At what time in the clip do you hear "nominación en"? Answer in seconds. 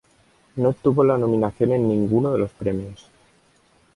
1.15-1.87